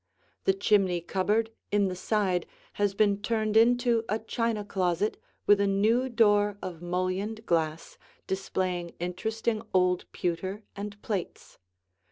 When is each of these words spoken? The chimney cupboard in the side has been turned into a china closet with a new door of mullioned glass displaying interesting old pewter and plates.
The 0.45 0.53
chimney 0.55 0.99
cupboard 0.99 1.51
in 1.71 1.87
the 1.87 1.95
side 1.95 2.47
has 2.81 2.95
been 2.95 3.21
turned 3.21 3.55
into 3.55 4.03
a 4.09 4.17
china 4.17 4.65
closet 4.65 5.15
with 5.45 5.59
a 5.61 5.67
new 5.67 6.09
door 6.09 6.57
of 6.59 6.81
mullioned 6.81 7.45
glass 7.45 7.99
displaying 8.25 8.95
interesting 8.99 9.61
old 9.75 10.11
pewter 10.11 10.63
and 10.75 10.99
plates. 11.03 11.59